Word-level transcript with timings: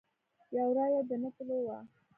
یو 0.57 0.67
رایه 0.77 1.01
د 1.09 1.11
نه 1.21 1.29
تلو 1.35 1.57
وه. 1.65 1.77